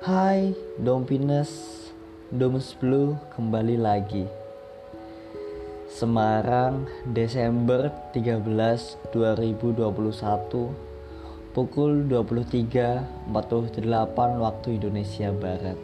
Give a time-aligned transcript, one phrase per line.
[0.00, 1.52] Hai, Dompines,
[2.32, 4.24] Domus Blue kembali lagi.
[5.92, 13.28] Semarang, Desember 13, 2021, pukul 23.48
[14.40, 15.76] waktu Indonesia Barat.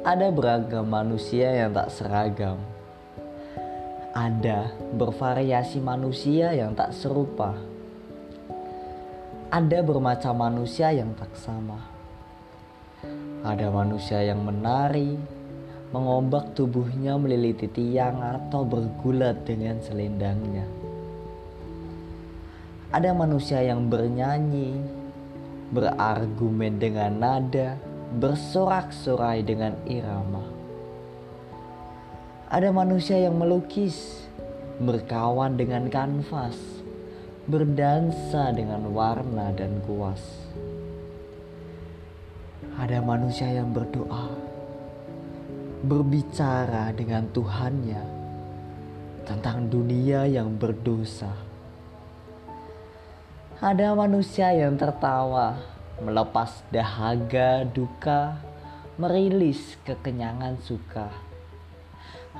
[0.00, 2.56] Ada beragam manusia yang tak seragam.
[4.16, 7.75] Ada bervariasi manusia yang tak serupa
[9.46, 11.78] ada bermacam manusia yang tak sama.
[13.46, 15.14] Ada manusia yang menari,
[15.94, 20.66] mengombak tubuhnya meliliti tiang atau bergulat dengan selendangnya.
[22.90, 24.82] Ada manusia yang bernyanyi,
[25.70, 27.78] berargumen dengan nada,
[28.18, 30.42] bersorak-sorai dengan irama.
[32.50, 34.26] Ada manusia yang melukis,
[34.82, 36.75] berkawan dengan kanvas,
[37.46, 40.18] berdansa dengan warna dan kuas.
[42.74, 44.34] Ada manusia yang berdoa,
[45.86, 48.02] berbicara dengan Tuhannya
[49.22, 51.30] tentang dunia yang berdosa.
[53.62, 55.54] Ada manusia yang tertawa,
[56.02, 58.42] melepas dahaga duka,
[58.98, 61.14] merilis kekenyangan suka.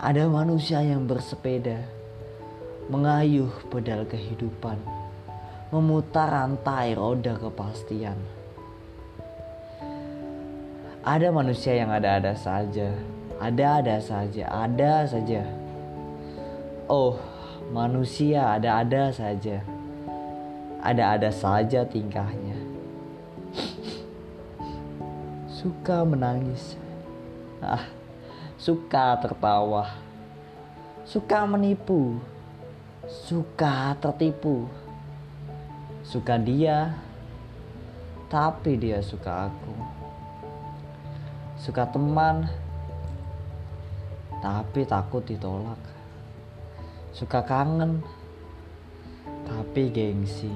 [0.03, 1.87] Ada manusia yang bersepeda,
[2.87, 4.79] mengayuh pedal kehidupan
[5.75, 8.15] memutar rantai roda kepastian.
[11.03, 12.95] Ada manusia yang ada-ada saja,
[13.39, 15.43] ada-ada saja, ada saja.
[16.87, 17.19] Oh,
[17.75, 19.63] manusia ada-ada saja,
[20.83, 22.59] ada-ada saja tingkahnya.
[25.51, 26.79] Suka menangis,
[27.59, 27.87] ah,
[28.55, 29.99] suka tertawa,
[31.03, 32.19] suka menipu,
[33.07, 34.67] suka tertipu
[36.07, 36.95] suka dia,
[38.31, 39.75] tapi dia suka aku.
[41.59, 42.47] Suka teman,
[44.39, 45.83] tapi takut ditolak.
[47.11, 48.07] Suka kangen,
[49.43, 50.53] tapi gengsi.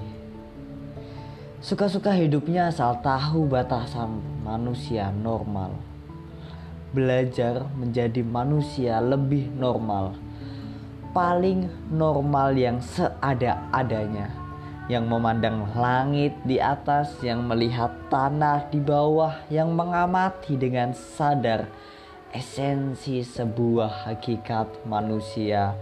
[1.58, 5.74] Suka-suka hidupnya asal tahu batasan manusia normal.
[6.94, 10.14] Belajar menjadi manusia lebih normal.
[11.10, 14.30] Paling normal yang seada-adanya.
[14.86, 21.66] Yang memandang langit di atas, yang melihat tanah di bawah, yang mengamati dengan sadar
[22.30, 25.74] esensi sebuah hakikat manusia